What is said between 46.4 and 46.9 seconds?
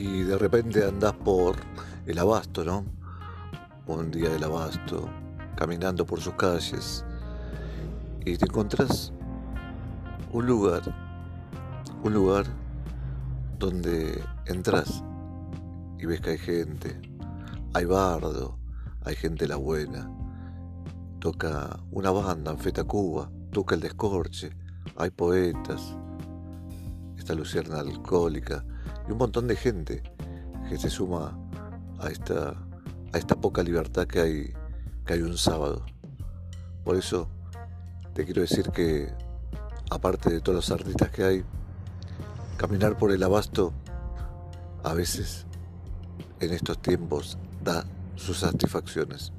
en estos